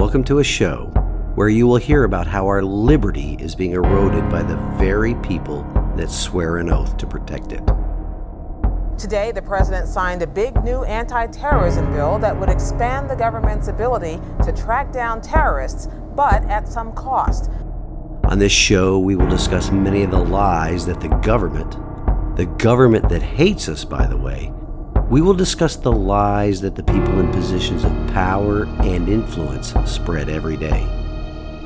[0.00, 0.86] Welcome to a show
[1.34, 5.62] where you will hear about how our liberty is being eroded by the very people
[5.94, 7.60] that swear an oath to protect it.
[8.96, 13.68] Today, the president signed a big new anti terrorism bill that would expand the government's
[13.68, 15.86] ability to track down terrorists,
[16.16, 17.50] but at some cost.
[18.24, 21.72] On this show, we will discuss many of the lies that the government,
[22.38, 24.50] the government that hates us, by the way,
[25.10, 30.28] we will discuss the lies that the people in positions of power and influence spread
[30.28, 30.86] every day.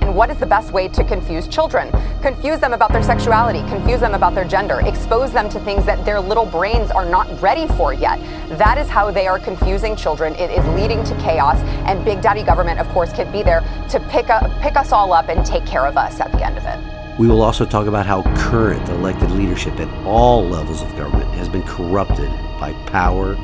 [0.00, 1.90] And what is the best way to confuse children?
[2.22, 6.06] Confuse them about their sexuality, confuse them about their gender, expose them to things that
[6.06, 8.18] their little brains are not ready for yet.
[8.58, 10.34] That is how they are confusing children.
[10.36, 14.00] It is leading to chaos, and Big Daddy government, of course, can be there to
[14.08, 16.64] pick, up, pick us all up and take care of us at the end of
[16.64, 17.18] it.
[17.18, 21.48] We will also talk about how current elected leadership at all levels of government has
[21.48, 22.30] been corrupted
[22.64, 23.34] by power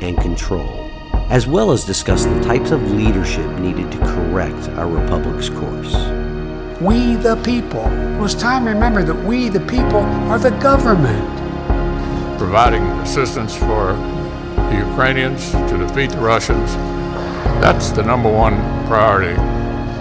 [0.00, 0.90] and control,
[1.28, 5.92] as well as discuss the types of leadership needed to correct our republic's course.
[6.80, 7.84] We the people.
[7.84, 11.28] It was time to remember that we the people are the government.
[12.38, 13.92] Providing assistance for
[14.70, 16.72] the Ukrainians to defeat the Russians.
[17.60, 18.54] That's the number one
[18.86, 19.36] priority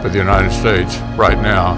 [0.01, 1.73] for the United States right now.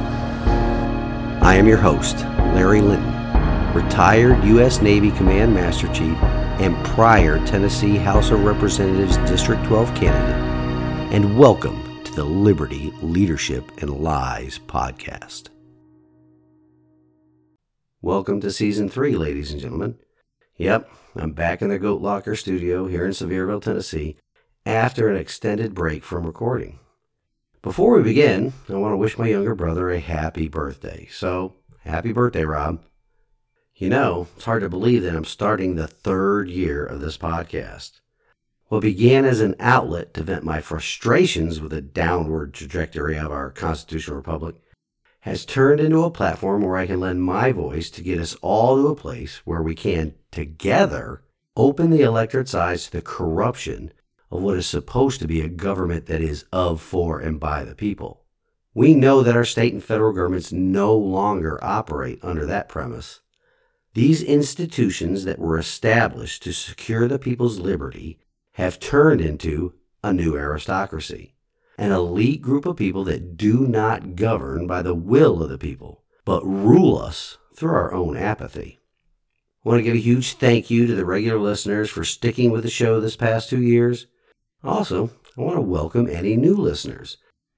[1.41, 2.17] I am your host,
[2.53, 4.83] Larry Linton, retired U.S.
[4.83, 6.15] Navy Command Master Chief
[6.61, 13.71] and prior Tennessee House of Representatives District 12 candidate, and welcome to the Liberty, Leadership,
[13.81, 15.49] and Lies podcast.
[17.99, 19.95] Welcome to Season 3, ladies and gentlemen.
[20.57, 24.17] Yep, I'm back in the Goat Locker studio here in Sevierville, Tennessee,
[24.63, 26.77] after an extended break from recording.
[27.63, 31.07] Before we begin, I want to wish my younger brother a happy birthday.
[31.11, 32.83] So, happy birthday, Rob.
[33.81, 37.99] You know, it's hard to believe that I'm starting the third year of this podcast.
[38.67, 43.49] What began as an outlet to vent my frustrations with the downward trajectory of our
[43.49, 44.57] constitutional republic
[45.21, 48.75] has turned into a platform where I can lend my voice to get us all
[48.75, 51.23] to a place where we can, together,
[51.57, 53.91] open the electorate's eyes to the corruption
[54.29, 57.73] of what is supposed to be a government that is of, for, and by the
[57.73, 58.21] people.
[58.75, 63.21] We know that our state and federal governments no longer operate under that premise.
[63.93, 68.19] These institutions that were established to secure the people's liberty
[68.53, 71.35] have turned into a new aristocracy,
[71.77, 76.05] an elite group of people that do not govern by the will of the people,
[76.23, 78.79] but rule us through our own apathy.
[79.65, 82.63] I want to give a huge thank you to the regular listeners for sticking with
[82.63, 84.07] the show this past two years.
[84.63, 87.17] Also, I want to welcome any new listeners.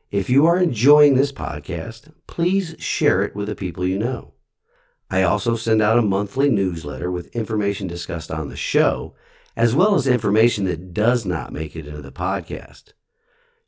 [0.10, 4.34] If you are enjoying this podcast, please share it with the people you know.
[5.14, 9.14] I also send out a monthly newsletter with information discussed on the show,
[9.56, 12.94] as well as information that does not make it into the podcast.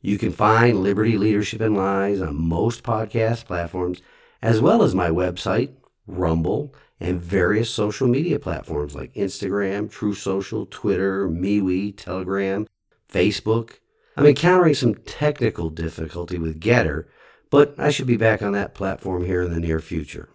[0.00, 4.02] You can find Liberty Leadership and Lies on most podcast platforms,
[4.42, 5.70] as well as my website,
[6.08, 12.66] Rumble, and various social media platforms like Instagram, Truth Social, Twitter, MeWe, Telegram,
[13.08, 13.74] Facebook.
[14.16, 17.04] I'm encountering some technical difficulty with Gettr,
[17.50, 20.30] but I should be back on that platform here in the near future.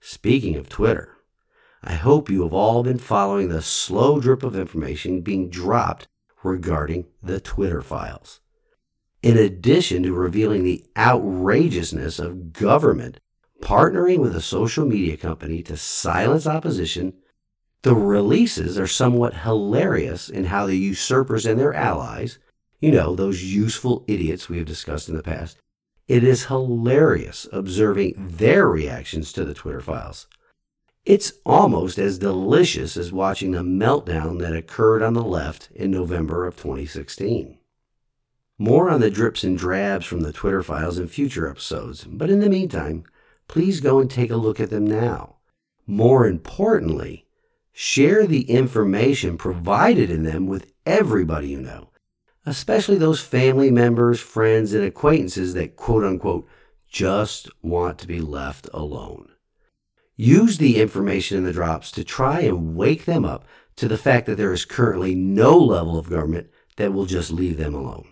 [0.00, 1.16] Speaking of Twitter,
[1.82, 6.08] I hope you have all been following the slow drip of information being dropped
[6.42, 8.40] regarding the Twitter files.
[9.22, 13.20] In addition to revealing the outrageousness of government
[13.60, 17.14] partnering with a social media company to silence opposition
[17.82, 22.38] the releases are somewhat hilarious in how the usurpers and their allies,
[22.80, 25.58] you know, those useful idiots we have discussed in the past,
[26.08, 30.26] it is hilarious observing their reactions to the Twitter files.
[31.04, 36.46] It's almost as delicious as watching the meltdown that occurred on the left in November
[36.46, 37.58] of 2016.
[38.58, 42.40] More on the drips and drabs from the Twitter files in future episodes, but in
[42.40, 43.04] the meantime,
[43.46, 45.36] please go and take a look at them now.
[45.86, 47.28] More importantly,
[47.80, 51.90] Share the information provided in them with everybody you know,
[52.50, 56.48] especially those family members, friends, and acquaintances that quote unquote
[56.88, 59.30] just want to be left alone.
[60.16, 63.44] Use the information in the drops to try and wake them up
[63.76, 67.56] to the fact that there is currently no level of government that will just leave
[67.56, 68.08] them alone.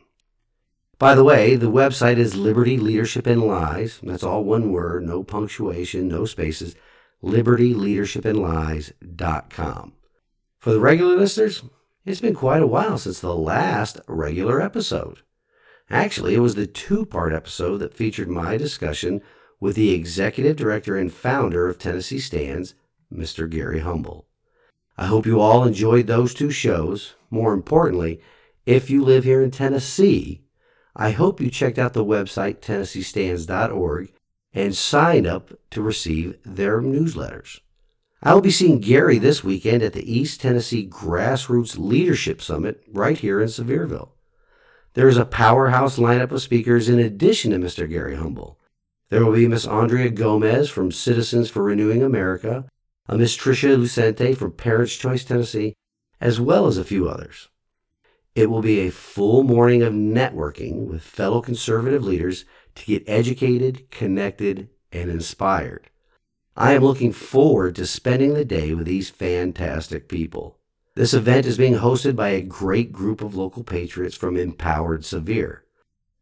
[0.98, 4.00] By the way, the website is Liberty Leadership and Lies.
[4.02, 6.74] That's all one word, no punctuation, no spaces
[7.22, 9.92] libertyleadershipandlies.com.
[10.58, 11.62] For the regular listeners,
[12.06, 15.18] it's been quite a while since the last regular episode.
[15.90, 19.20] Actually, it was the two part episode that featured my discussion
[19.60, 22.74] with the executive director and founder of Tennessee Stands,
[23.12, 23.50] Mr.
[23.50, 24.26] Gary Humble.
[24.96, 27.16] I hope you all enjoyed those two shows.
[27.28, 28.20] More importantly,
[28.64, 30.42] if you live here in Tennessee,
[30.94, 34.12] I hope you checked out the website TennesseeStands.org
[34.54, 37.60] and signed up to receive their newsletters.
[38.26, 43.16] I will be seeing Gary this weekend at the East Tennessee Grassroots Leadership Summit right
[43.16, 44.08] here in Sevierville.
[44.94, 47.88] There is a powerhouse lineup of speakers in addition to Mr.
[47.88, 48.58] Gary Humble.
[49.10, 52.64] There will be Miss Andrea Gomez from Citizens for Renewing America,
[53.08, 55.76] a Miss Tricia Lucente from Parents Choice Tennessee,
[56.20, 57.46] as well as a few others.
[58.34, 62.44] It will be a full morning of networking with fellow conservative leaders
[62.74, 65.90] to get educated, connected, and inspired.
[66.58, 70.56] I am looking forward to spending the day with these fantastic people.
[70.94, 75.66] This event is being hosted by a great group of local patriots from Empowered Sevier,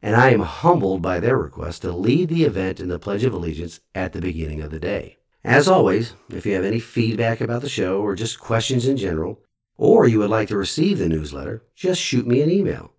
[0.02, 3.32] and I am humbled by their request to lead the event in the Pledge of
[3.32, 5.18] Allegiance at the beginning of the day.
[5.44, 9.40] As always, if you have any feedback about the show or just questions in general,
[9.76, 12.90] or you would like to receive the newsletter, just shoot me an email.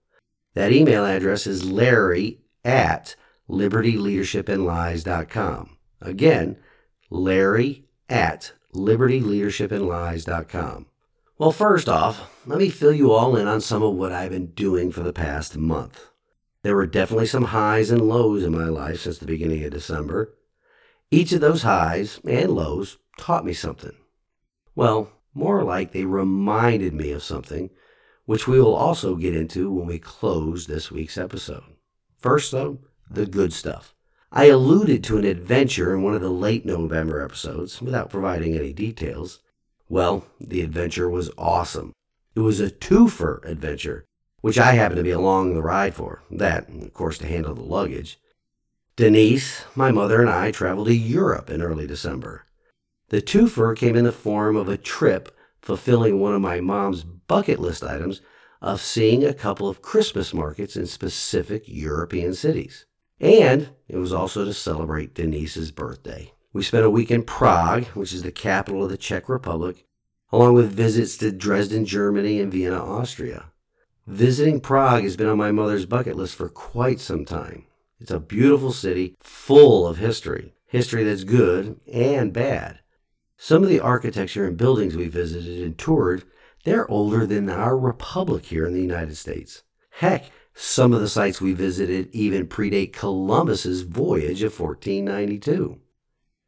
[0.53, 3.17] That email address is larry at
[3.49, 5.77] libertyleadershipandlies.com.
[5.99, 6.55] Again,
[7.09, 10.87] larry at libertyleadershipandlies.com.
[11.37, 14.47] Well, first off, let me fill you all in on some of what I've been
[14.47, 16.07] doing for the past month.
[16.63, 20.35] There were definitely some highs and lows in my life since the beginning of December.
[21.11, 23.95] Each of those highs and lows taught me something.
[24.75, 27.71] Well, more like they reminded me of something,
[28.25, 31.63] which we will also get into when we close this week's episode.
[32.17, 32.79] First, though,
[33.09, 33.94] the good stuff.
[34.37, 38.73] I alluded to an adventure in one of the late November episodes without providing any
[38.73, 39.39] details.
[39.87, 41.93] Well, the adventure was awesome.
[42.35, 44.03] It was a twofer adventure,
[44.41, 46.21] which I happened to be along the ride for.
[46.29, 48.19] That, of course, to handle the luggage.
[48.97, 52.43] Denise, my mother, and I traveled to Europe in early December.
[53.07, 57.61] The twofer came in the form of a trip fulfilling one of my mom's bucket
[57.61, 58.19] list items
[58.61, 62.85] of seeing a couple of Christmas markets in specific European cities.
[63.19, 66.33] And it was also to celebrate Denise's birthday.
[66.51, 69.85] We spent a week in Prague, which is the capital of the Czech Republic,
[70.31, 73.51] along with visits to Dresden, Germany, and Vienna, Austria.
[74.07, 77.65] Visiting Prague has been on my mother's bucket list for quite some time.
[77.99, 82.79] It's a beautiful city full of history, history that's good and bad.
[83.37, 86.23] Some of the architecture and buildings we visited and toured,
[86.63, 89.63] they're older than our republic here in the United States.
[89.89, 95.79] Heck, some of the sites we visited even predate Columbus's voyage of 1492.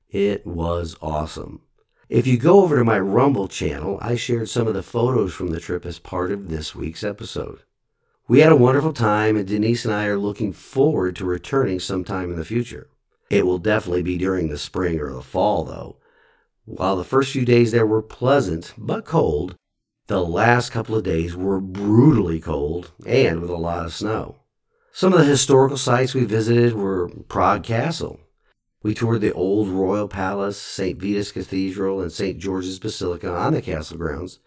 [0.09, 1.61] It was awesome.
[2.07, 5.49] If you go over to my Rumble channel, I shared some of the photos from
[5.49, 7.63] the trip as part of this week's episode.
[8.29, 12.31] We had a wonderful time, and Denise and I are looking forward to returning sometime
[12.31, 12.89] in the future.
[13.29, 15.97] It will definitely be during the spring or the fall, though,
[16.63, 19.57] while the first few days there were pleasant but cold,
[20.07, 24.37] the last couple of days were brutally cold and with a lot of snow.
[24.93, 28.19] Some of the historical sites we visited were Prague Castle.
[28.81, 30.99] We toured the old royal palace, St.
[30.99, 32.39] Vitus Cathedral, and St.
[32.39, 34.39] George's Basilica on the castle grounds,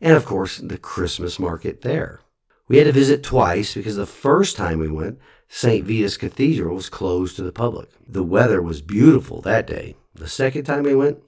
[0.00, 2.20] and of course the Christmas market there.
[2.68, 5.18] We had to visit twice because the first time we went,
[5.48, 5.84] St.
[5.84, 7.88] Vitus Cathedral was closed to the public.
[8.06, 9.96] The weather was beautiful that day.
[10.14, 11.18] The second time we went,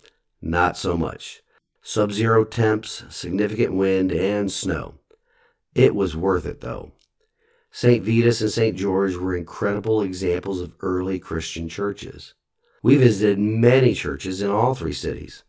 [0.40, 1.42] not so much.
[1.82, 4.94] Sub zero temps, significant wind, and snow.
[5.74, 6.92] It was worth it, though.
[7.70, 8.04] St.
[8.04, 8.76] Vitus and St.
[8.76, 12.34] George were incredible examples of early Christian churches.
[12.82, 15.44] We visited many churches in all three cities.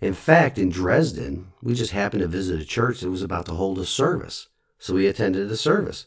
[0.00, 3.52] In fact, in Dresden, we just happened to visit a church that was about to
[3.52, 6.06] hold a service, so we attended the service.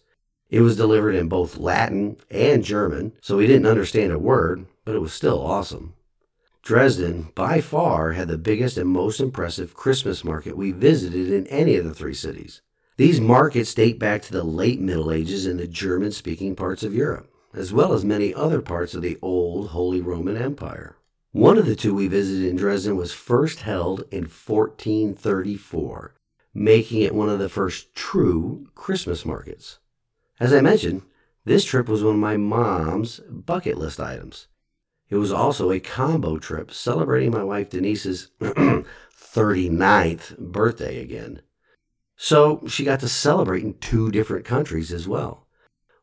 [0.50, 4.96] It was delivered in both Latin and German, so we didn't understand a word, but
[4.96, 5.94] it was still awesome.
[6.68, 11.78] Dresden, by far, had the biggest and most impressive Christmas market we visited in any
[11.78, 12.62] of the three cities.
[12.98, 16.94] These markets date back to the late Middle Ages in the German speaking parts of
[16.94, 20.98] Europe, as well as many other parts of the old Holy Roman Empire.
[21.32, 26.16] One of the two we visited in Dresden was first held in 1434,
[26.54, 29.80] making it one of the first true Christmas markets.
[30.38, 31.04] As I mentioned,
[31.46, 34.48] this trip was one of my mom's bucket list items.
[35.10, 41.42] It was also a combo trip celebrating my wife Denise's 39th birthday again.
[42.18, 45.48] So she got to celebrate in two different countries as well.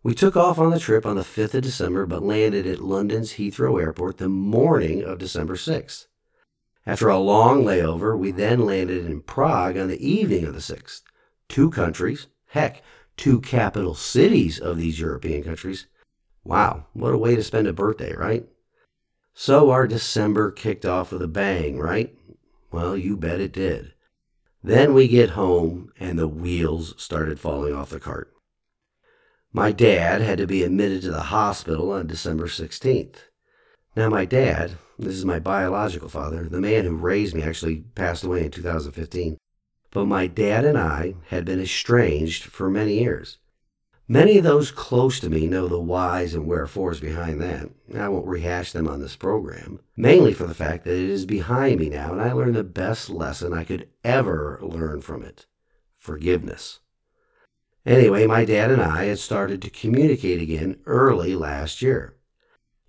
[0.03, 3.33] We took off on the trip on the 5th of December, but landed at London's
[3.33, 6.07] Heathrow Airport the morning of December 6th.
[6.87, 11.01] After a long layover, we then landed in Prague on the evening of the 6th.
[11.49, 12.83] Two countries, heck,
[13.17, 15.87] two capital cities of these European countries.
[16.45, 18.47] Wow, what a way to spend a birthday, right?
[19.35, 22.17] So our December kicked off with a bang, right?
[22.71, 23.93] Well, you bet it did.
[24.63, 28.33] Then we get home and the wheels started falling off the cart.
[29.53, 33.17] My dad had to be admitted to the hospital on December 16th.
[33.97, 38.25] Now, my dad, this is my biological father, the man who raised me, actually passed
[38.25, 39.37] away in 2015.
[39.91, 43.39] But my dad and I had been estranged for many years.
[44.07, 47.71] Many of those close to me know the whys and wherefores behind that.
[47.97, 51.81] I won't rehash them on this program, mainly for the fact that it is behind
[51.81, 55.47] me now and I learned the best lesson I could ever learn from it
[55.97, 56.81] forgiveness.
[57.87, 62.17] Anyway, my dad and I had started to communicate again early last year.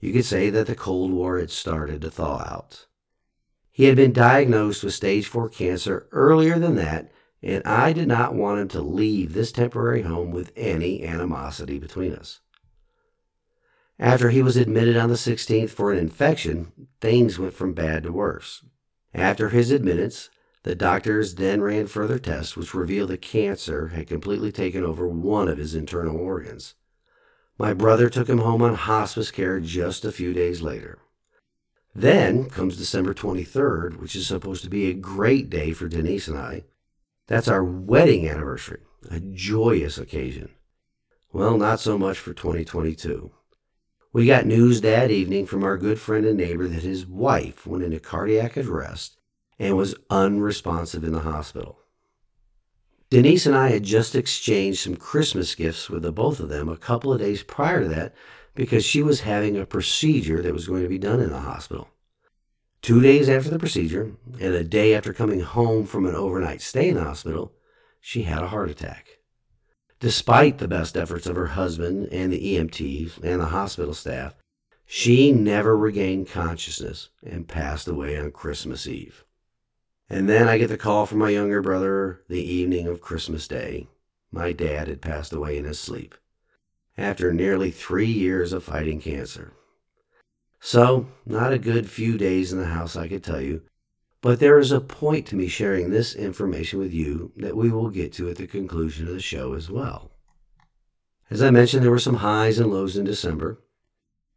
[0.01, 2.87] You could say that the Cold War had started to thaw out.
[3.71, 7.09] He had been diagnosed with stage 4 cancer earlier than that
[7.45, 12.13] and I did not want him to leave this temporary home with any animosity between
[12.13, 12.39] us.
[13.99, 18.11] After he was admitted on the 16th for an infection, things went from bad to
[18.11, 18.65] worse.
[19.13, 20.29] After his admittance,
[20.63, 25.47] the doctors then ran further tests which revealed that cancer had completely taken over one
[25.47, 26.73] of his internal organs.
[27.59, 30.97] My brother took him home on hospice care just a few days later.
[31.93, 36.37] Then comes December 23rd, which is supposed to be a great day for Denise and
[36.37, 36.63] I,
[37.27, 40.49] that's our wedding anniversary, a joyous occasion.
[41.33, 43.31] Well, not so much for 2022.
[44.13, 47.83] We got news that evening from our good friend and neighbor that his wife went
[47.83, 49.17] into cardiac arrest
[49.59, 51.79] and was unresponsive in the hospital.
[53.09, 56.77] Denise and I had just exchanged some Christmas gifts with the both of them a
[56.77, 58.15] couple of days prior to that
[58.55, 61.89] because she was having a procedure that was going to be done in the hospital.
[62.85, 66.89] Two days after the procedure, and a day after coming home from an overnight stay
[66.89, 67.51] in the hospital,
[67.99, 69.17] she had a heart attack.
[69.99, 74.35] Despite the best efforts of her husband and the EMTs and the hospital staff,
[74.85, 79.25] she never regained consciousness and passed away on Christmas Eve.
[80.07, 83.87] And then I get the call from my younger brother the evening of Christmas Day.
[84.31, 86.13] My dad had passed away in his sleep
[86.99, 89.53] after nearly three years of fighting cancer.
[90.67, 93.61] So, not a good few days in the house, I could tell you,
[94.19, 97.91] but there is a point to me sharing this information with you that we will
[97.91, 100.09] get to at the conclusion of the show as well.
[101.29, 103.61] As I mentioned, there were some highs and lows in December.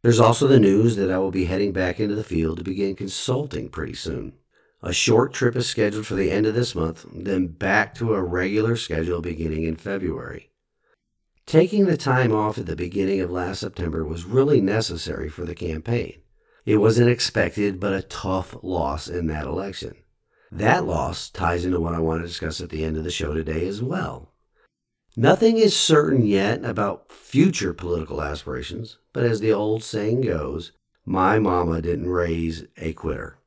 [0.03, 2.95] There's also the news that I will be heading back into the field to begin
[2.95, 4.33] consulting pretty soon.
[4.83, 8.23] A short trip is scheduled for the end of this month, then back to a
[8.23, 10.48] regular schedule beginning in February.
[11.49, 15.55] Taking the time off at the beginning of last September was really necessary for the
[15.55, 16.21] campaign.
[16.63, 19.95] It was an expected but a tough loss in that election.
[20.51, 23.33] That loss ties into what I want to discuss at the end of the show
[23.33, 24.31] today as well.
[25.17, 31.39] Nothing is certain yet about future political aspirations, but as the old saying goes, my
[31.39, 33.39] mama didn't raise a quitter.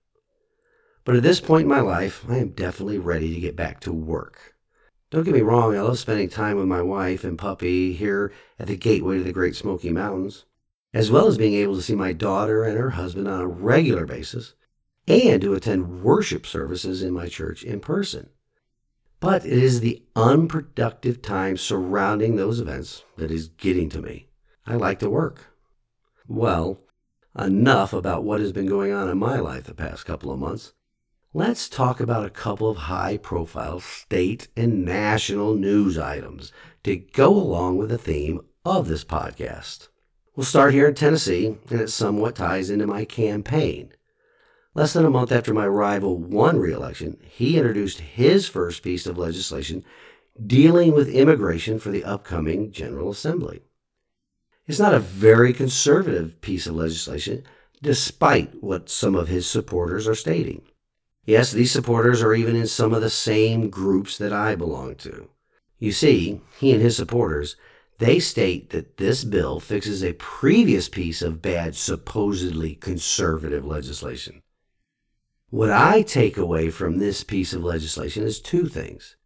[1.04, 3.92] But at this point in my life, I am definitely ready to get back to
[3.92, 4.51] work.
[5.12, 8.66] Don't get me wrong, I love spending time with my wife and puppy here at
[8.66, 10.46] the gateway to the Great Smoky Mountains,
[10.94, 14.06] as well as being able to see my daughter and her husband on a regular
[14.06, 14.54] basis
[15.06, 18.30] and to attend worship services in my church in person.
[19.20, 24.28] But it is the unproductive time surrounding those events that is getting to me.
[24.66, 25.54] I like to work.
[26.26, 26.80] Well,
[27.38, 30.72] enough about what has been going on in my life the past couple of months
[31.34, 36.52] let's talk about a couple of high profile state and national news items
[36.84, 39.88] to go along with the theme of this podcast.
[40.36, 43.92] We'll start here in Tennessee, and it somewhat ties into my campaign.
[44.74, 49.06] Less than a month after my rival won re election, he introduced his first piece
[49.06, 49.84] of legislation
[50.46, 53.62] dealing with immigration for the upcoming General Assembly.
[54.66, 57.44] It's not a very conservative piece of legislation,
[57.82, 60.62] despite what some of his supporters are stating.
[61.24, 65.28] Yes, these supporters are even in some of the same groups that I belong to.
[65.78, 67.56] You see, he and his supporters,
[67.98, 74.42] they state that this bill fixes a previous piece of bad, supposedly conservative legislation.
[75.50, 79.16] What I take away from this piece of legislation is two things.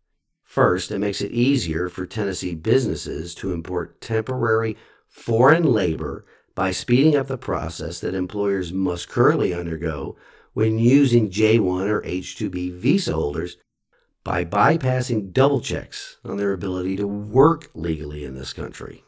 [0.43, 4.77] First, it makes it easier for Tennessee businesses to import temporary
[5.09, 10.17] foreign labor by speeding up the process that employers must currently undergo
[10.57, 13.59] when using J1 or H2B visa holders
[14.25, 19.05] by bypassing double checks on their ability to work legally in this country.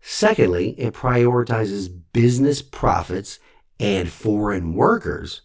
[0.00, 3.38] Secondly, it prioritizes business profits
[3.78, 5.42] and foreign workers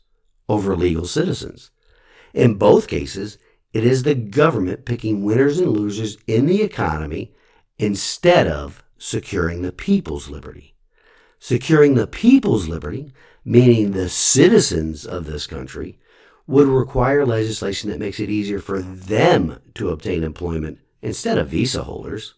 [0.50, 1.70] over legal citizens.
[2.34, 3.38] In both cases,
[3.74, 7.36] it is the government picking winners and losers in the economy
[7.78, 10.71] instead of securing the people's liberty.
[11.42, 13.12] Securing the people's liberty
[13.44, 15.98] meaning the citizens of this country,
[16.48, 21.84] would require legislation that makes it easier for them to obtain employment instead of visa
[21.84, 22.36] holders.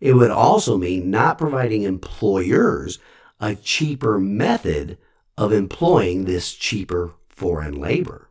[0.00, 2.98] It would also mean not providing employers
[3.40, 4.98] a cheaper method
[5.36, 8.28] of employing this cheaper foreign labor.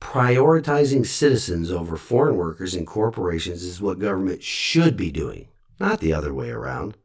[0.00, 5.48] Prioritizing citizens over foreign workers and corporations is what government should be doing,
[5.78, 6.96] not the other way around.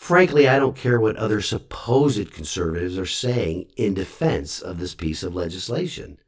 [0.00, 5.22] Frankly, I don't care what other supposed conservatives are saying in defense of this piece
[5.22, 6.18] of legislation.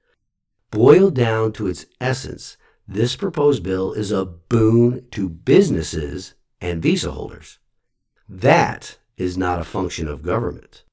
[0.71, 7.13] Boiled down to its essence, this proposed bill is a boon to businesses and visa
[7.13, 7.59] holders.
[8.29, 10.85] That is not a function of government.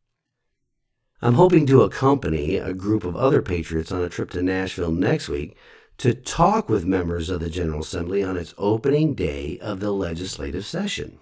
[1.22, 5.28] I'm hoping to accompany a group of other patriots on a trip to Nashville next
[5.28, 5.58] week
[5.98, 10.66] to talk with members of the General Assembly on its opening day of the legislative
[10.66, 11.20] session.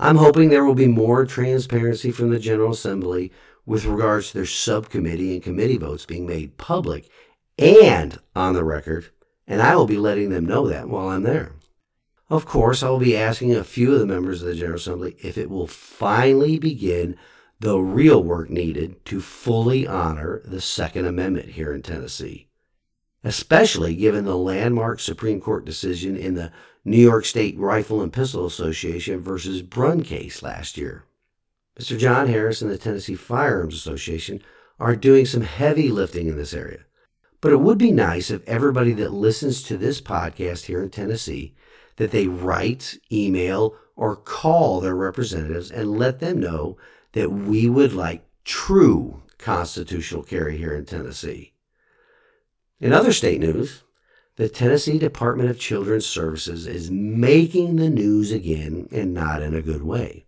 [0.00, 3.32] I'm hoping there will be more transparency from the General Assembly
[3.66, 7.10] with regards to their subcommittee and committee votes being made public
[7.58, 9.10] and on the record,
[9.46, 11.54] and I will be letting them know that while I'm there.
[12.30, 15.16] Of course, I will be asking a few of the members of the General Assembly
[15.18, 17.16] if it will finally begin
[17.58, 22.47] the real work needed to fully honor the Second Amendment here in Tennessee,
[23.28, 26.50] especially given the landmark Supreme Court decision in the
[26.82, 31.04] New York State Rifle and Pistol Association versus Bruen case last year.
[31.78, 31.98] Mr.
[31.98, 34.42] John Harris and the Tennessee Firearms Association
[34.80, 36.86] are doing some heavy lifting in this area.
[37.42, 41.54] But it would be nice if everybody that listens to this podcast here in Tennessee
[41.96, 46.78] that they write, email, or call their representatives and let them know
[47.12, 51.52] that we would like true constitutional carry here in Tennessee.
[52.80, 53.82] In other state news,
[54.36, 59.62] the Tennessee Department of Children's Services is making the news again and not in a
[59.62, 60.26] good way.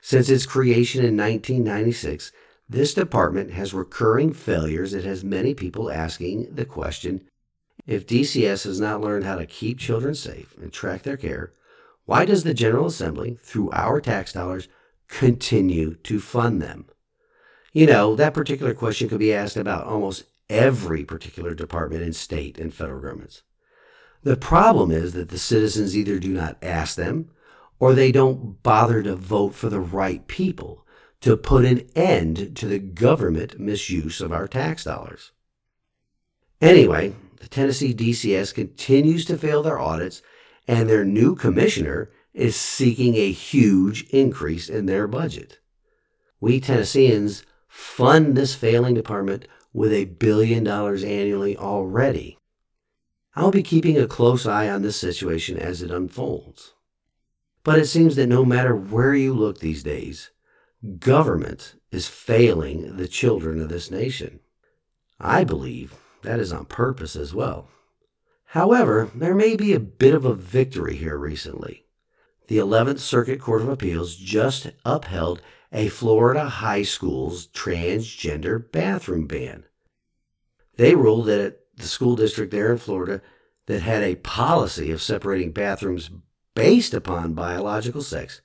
[0.00, 2.32] Since its creation in 1996,
[2.68, 7.28] this department has recurring failures that has many people asking the question
[7.86, 11.52] if DCS has not learned how to keep children safe and track their care,
[12.06, 14.68] why does the General Assembly, through our tax dollars,
[15.08, 16.86] continue to fund them?
[17.72, 22.58] You know, that particular question could be asked about almost every particular department in state
[22.58, 23.42] and federal governments.
[24.22, 27.30] The problem is that the citizens either do not ask them
[27.78, 30.86] or they don't bother to vote for the right people
[31.20, 35.32] to put an end to the government misuse of our tax dollars.
[36.60, 40.22] Anyway, the Tennessee DCS continues to fail their audits,
[40.66, 45.58] and their new commissioner is seeking a huge increase in their budget.
[46.40, 52.38] We Tennesseans fund this failing department with a billion dollars annually already.
[53.34, 56.72] I'll be keeping a close eye on this situation as it unfolds.
[57.64, 60.30] But it seems that no matter where you look these days,
[61.00, 64.40] government is failing the children of this nation.
[65.18, 67.68] I believe that is on purpose as well.
[68.48, 71.86] However, there may be a bit of a victory here recently.
[72.46, 75.42] The 11th Circuit Court of Appeals just upheld
[75.74, 79.64] a Florida high school's transgender bathroom ban.
[80.76, 83.20] They ruled that the school district there in Florida
[83.66, 86.10] that had a policy of separating bathrooms
[86.54, 88.40] based upon biological sex,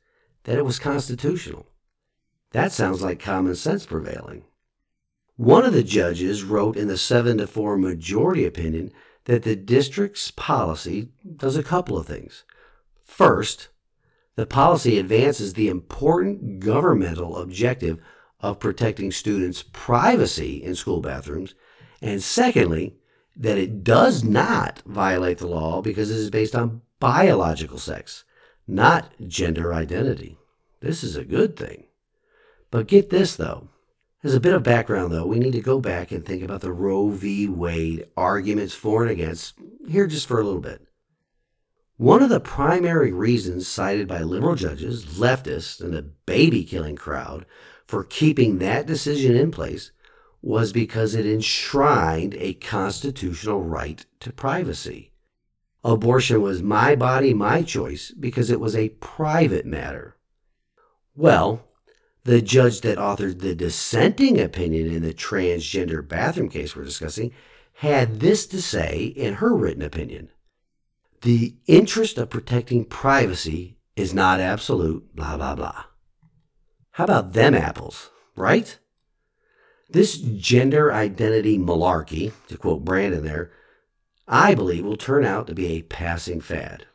[0.46, 1.68] that it was constitutional.
[2.52, 4.46] That sounds like common sense prevailing.
[5.36, 8.92] One of the judges wrote in the 7 to 4 majority opinion
[9.26, 12.44] that the district's policy does a couple of things.
[13.04, 13.70] First,
[14.40, 18.00] the policy advances the important governmental objective
[18.40, 21.56] of protecting students' privacy in school bathrooms.
[22.02, 22.96] And secondly,
[23.36, 28.24] that it does not violate the law because it is based on biological sex,
[28.66, 30.38] not gender identity.
[30.80, 31.88] This is a good thing.
[32.72, 33.68] But get this, though.
[34.24, 36.72] As a bit of background, though, we need to go back and think about the
[36.72, 37.50] Roe v.
[37.50, 40.89] Wade arguments for and against here just for a little bit.
[42.00, 47.46] One of the primary reasons cited by liberal judges, leftists, and the baby killing crowd
[47.86, 49.92] for keeping that decision in place
[50.42, 55.12] was because it enshrined a constitutional right to privacy.
[55.84, 60.16] Abortion was my body, my choice because it was a private matter.
[61.18, 61.68] Well,
[62.24, 67.34] the judge that authored the dissenting opinion in the transgender bathroom case we're discussing
[67.74, 70.30] had this to say in her written opinion
[71.22, 75.84] The interest of protecting privacy is not absolute, blah, blah, blah.
[76.92, 78.78] How about them apples, right?
[79.90, 83.52] This gender identity malarkey, to quote Brandon there,
[84.28, 86.86] I believe will turn out to be a passing fad.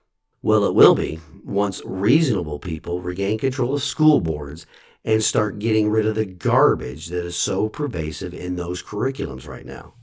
[0.41, 4.67] Well, it will be once reasonable people regain control of school boards
[5.05, 9.67] and start getting rid of the garbage that is so pervasive in those curriculums right
[9.67, 9.95] now.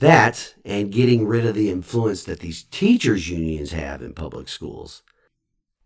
[0.00, 5.02] That and getting rid of the influence that these teachers' unions have in public schools.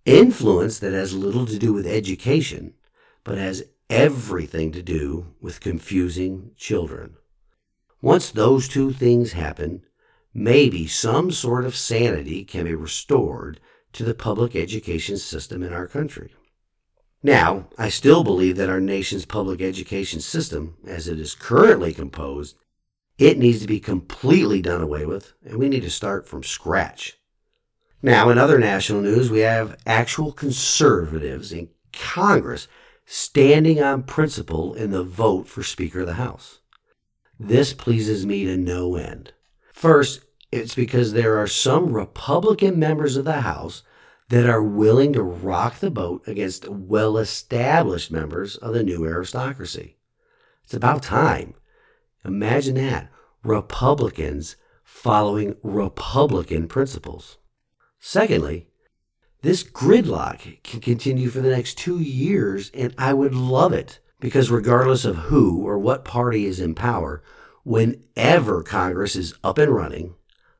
[0.05, 2.75] Influence that has little to do with education,
[3.25, 7.17] but has everything to do with confusing children.
[8.01, 9.83] Once those two things happen,
[10.33, 13.59] maybe some sort of sanity can be restored
[13.93, 16.33] to the public education system in our country.
[17.21, 22.57] Now, I still believe that our nation's public education system, as it is currently composed,
[23.19, 27.19] it needs to be completely done away with, and we need to start from scratch.
[28.03, 32.69] Now, in other national news, we have actual conservatives in Congress
[33.07, 36.61] standing on principle in the vote for Speaker of the House.
[37.39, 39.33] This pleases me to no end.
[39.73, 40.21] First,
[40.53, 43.83] it's because there are some Republican members of the House
[44.29, 49.97] that are willing to rock the boat against well established members of the new aristocracy.
[50.63, 51.55] It's about time.
[52.25, 53.11] Imagine that
[53.43, 57.39] Republicans following Republican principles.
[57.99, 58.69] Secondly,
[59.43, 64.51] this gridlock can continue for the next two years, and I would love it because,
[64.51, 67.23] regardless of who or what party is in power,
[67.63, 70.15] whenever Congress is up and running,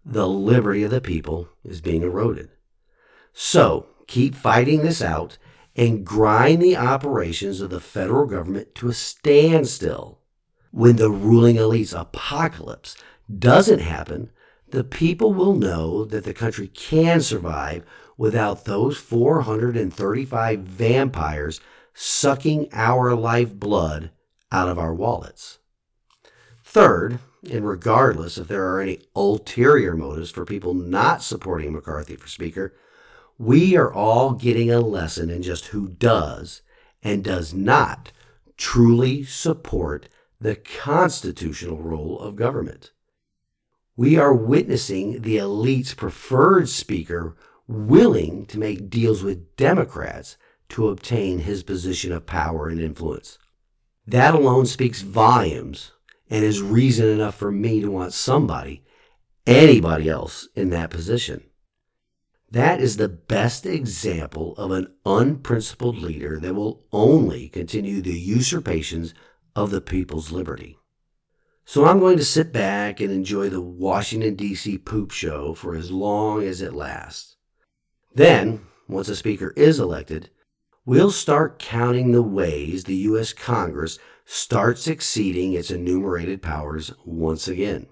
[0.05, 2.51] the liberty of the people is being eroded.
[3.33, 5.39] So keep fighting this out
[5.75, 10.21] and grind the operations of the federal government to a standstill.
[10.75, 12.97] When the ruling elite's apocalypse
[13.39, 14.33] doesn't happen,
[14.69, 17.85] the people will know that the country can survive
[18.17, 21.61] without those 435 vampires
[21.95, 24.11] sucking our lifeblood
[24.51, 25.61] out of our wallets.
[26.65, 32.27] Third, and regardless if there are any ulterior motives for people not supporting McCarthy for
[32.27, 32.75] Speaker,
[33.39, 36.63] we are all getting a lesson in just who does
[37.01, 38.11] and does not
[38.57, 40.09] truly support
[40.45, 42.93] the constitutional role of government.
[43.97, 47.35] We are witnessing the elite's preferred speaker
[47.67, 50.37] willing to make deals with Democrats
[50.69, 53.39] to obtain his position of power and influence.
[54.07, 55.93] That alone speaks volumes
[56.29, 58.85] and is reason enough for me to want somebody,
[59.47, 61.43] anybody else, in that position.
[62.51, 69.15] That is the best example of an unprincipled leader that will only continue the usurpations
[69.55, 70.79] of the people's liberty.
[71.65, 74.79] So I'm going to sit back and enjoy the Washington, D.C.
[74.79, 77.37] poop show for as long as it lasts.
[78.15, 80.31] Then, once a speaker is elected,
[80.85, 83.33] we'll start counting the ways the U.S.
[83.33, 87.87] Congress starts exceeding its enumerated powers once again.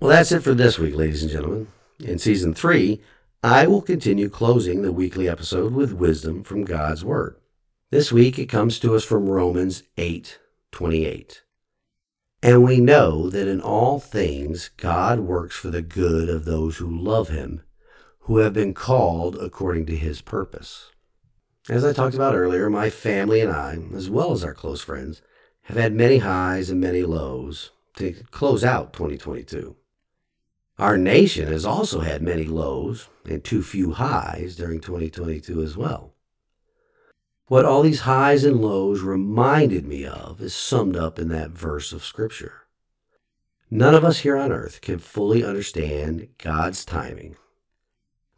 [0.00, 1.68] Well, that's it for this week, ladies and gentlemen.
[2.00, 3.02] In season three,
[3.42, 7.36] I will continue closing the weekly episode with wisdom from God's Word.
[7.90, 10.38] This week it comes to us from Romans 8
[10.72, 11.42] 28.
[12.42, 16.90] And we know that in all things God works for the good of those who
[16.90, 17.62] love him,
[18.20, 20.90] who have been called according to his purpose.
[21.68, 25.22] As I talked about earlier, my family and I, as well as our close friends,
[25.62, 29.76] have had many highs and many lows to close out 2022.
[30.78, 36.11] Our nation has also had many lows and too few highs during 2022 as well.
[37.46, 41.92] What all these highs and lows reminded me of is summed up in that verse
[41.92, 42.62] of Scripture.
[43.70, 47.36] None of us here on earth can fully understand God's timing.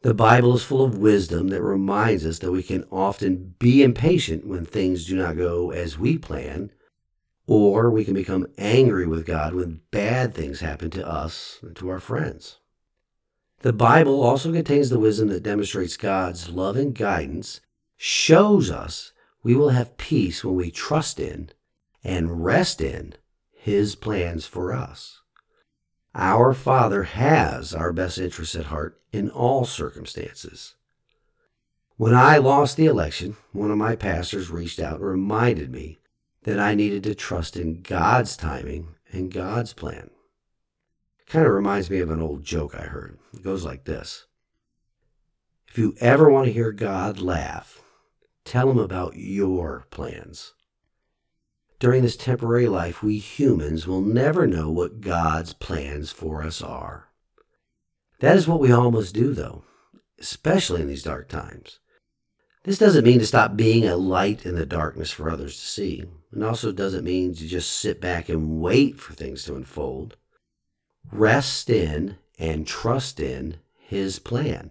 [0.02, 4.46] The Bible is full of wisdom that reminds us that we can often be impatient
[4.46, 6.70] when things do not go as we plan
[7.46, 11.88] or we can become angry with God when bad things happen to us and to
[11.88, 12.58] our friends.
[13.60, 17.60] The Bible also contains the wisdom that demonstrates God's love and guidance,
[17.96, 21.50] shows us we will have peace when we trust in
[22.02, 23.14] and rest in
[23.52, 25.20] His plans for us.
[26.14, 30.74] Our Father has our best interests at heart in all circumstances.
[31.96, 35.98] When I lost the election, one of my pastors reached out and reminded me
[36.42, 40.10] that I needed to trust in God's timing and God's plan.
[41.26, 43.18] Kind of reminds me of an old joke I heard.
[43.32, 44.26] It goes like this
[45.68, 47.83] If you ever want to hear God laugh,
[48.44, 50.52] tell him about your plans.
[51.78, 57.08] During this temporary life, we humans will never know what God's plans for us are.
[58.20, 59.64] That is what we all must do, though,
[60.18, 61.80] especially in these dark times.
[62.62, 66.04] This doesn't mean to stop being a light in the darkness for others to see.
[66.34, 70.16] It also doesn't mean to just sit back and wait for things to unfold.
[71.12, 74.70] Rest in and trust in His plan.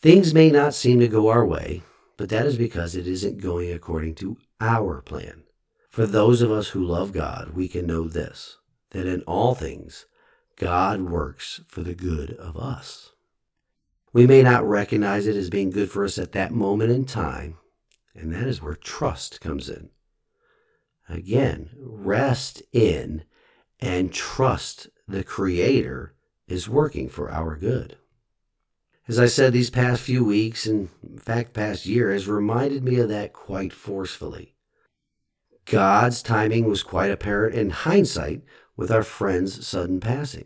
[0.00, 1.82] Things may not seem to go our way,
[2.20, 5.42] but that is because it isn't going according to our plan.
[5.88, 8.58] For those of us who love God, we can know this
[8.90, 10.04] that in all things,
[10.56, 13.12] God works for the good of us.
[14.12, 17.56] We may not recognize it as being good for us at that moment in time,
[18.14, 19.88] and that is where trust comes in.
[21.08, 23.24] Again, rest in
[23.80, 26.14] and trust the Creator
[26.46, 27.96] is working for our good.
[29.10, 32.94] As I said, these past few weeks, and in fact, past year, has reminded me
[33.00, 34.54] of that quite forcefully.
[35.64, 38.42] God's timing was quite apparent in hindsight
[38.76, 40.44] with our friend's sudden passing.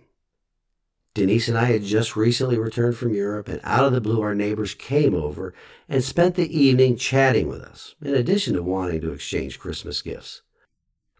[1.12, 4.34] Denise and I had just recently returned from Europe, and out of the blue, our
[4.34, 5.52] neighbors came over
[5.86, 10.40] and spent the evening chatting with us, in addition to wanting to exchange Christmas gifts.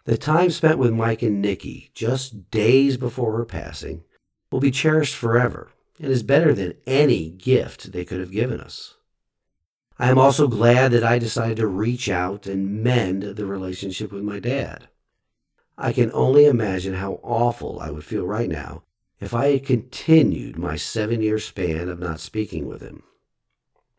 [0.07, 4.03] The time spent with Mike and Nikki, just days before her passing,
[4.51, 8.95] will be cherished forever and is better than any gift they could have given us.
[9.99, 14.25] I am also glad that I decided to reach out and mend the relationship with
[14.25, 14.89] my dad.
[15.79, 18.83] I can only imagine how awful I would feel right now
[19.21, 23.05] if I had continued my seven year span of not speaking with him.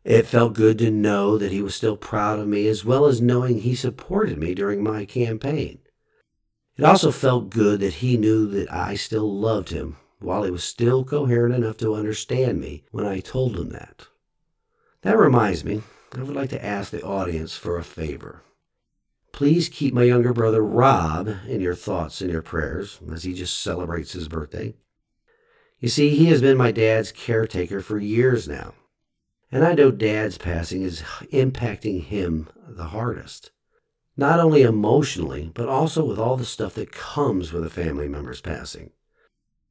[0.03, 3.21] It felt good to know that he was still proud of me as well as
[3.21, 5.79] knowing he supported me during my campaign.
[6.77, 10.63] It also felt good that he knew that I still loved him while he was
[10.63, 14.07] still coherent enough to understand me when I told him that.
[15.01, 18.41] That reminds me, I would like to ask the audience for a favor.
[19.31, 23.61] Please keep my younger brother Rob in your thoughts and your prayers as he just
[23.61, 24.75] celebrates his birthday.
[25.79, 28.73] You see, he has been my dad's caretaker for years now,
[29.51, 31.01] and I know dad's passing is
[31.33, 33.51] impacting him the hardest.
[34.17, 38.39] Not only emotionally, but also with all the stuff that comes with a family member's
[38.39, 38.91] passing.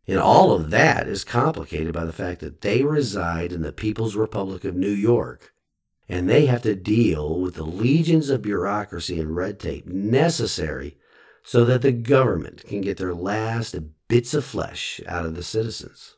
[0.06, 4.16] And all of that is complicated by the fact that they reside in the People's
[4.16, 5.54] Republic of New York,
[6.08, 10.98] and they have to deal with the legions of bureaucracy and red tape necessary
[11.42, 13.76] so that the government can get their last
[14.08, 16.16] bits of flesh out of the citizens.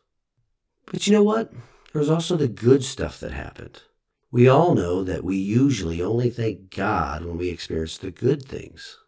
[0.87, 1.53] But you know what?
[1.93, 3.83] There's also the good stuff that happened.
[4.31, 8.99] We all know that we usually only thank God when we experience the good things.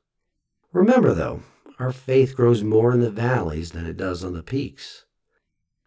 [0.73, 1.43] Remember, though,
[1.79, 5.05] our faith grows more in the valleys than it does on the peaks.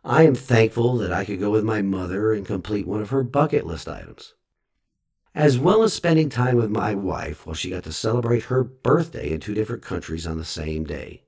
[0.04, 3.24] I am thankful that I could go with my mother and complete one of her
[3.24, 4.34] bucket list items,
[5.36, 9.32] as well as spending time with my wife while she got to celebrate her birthday
[9.32, 11.24] in two different countries on the same day.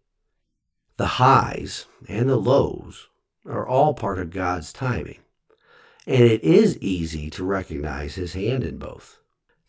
[0.97, 3.09] The highs and the lows
[3.45, 5.19] are all part of God's timing,
[6.07, 9.19] and it is easy to recognize His hand in both.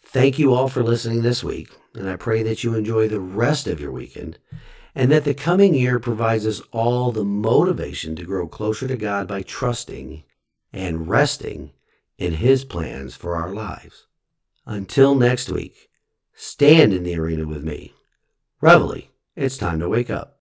[0.02, 3.66] Thank you all for listening this week, and I pray that you enjoy the rest
[3.66, 4.38] of your weekend
[4.94, 9.26] and that the coming year provides us all the motivation to grow closer to God
[9.26, 10.22] by trusting
[10.72, 11.72] and resting
[12.18, 14.07] in His plans for our lives.
[14.66, 15.90] Until next week,
[16.35, 17.92] stand in the arena with me.
[18.61, 20.40] Reveille, it's time to wake up.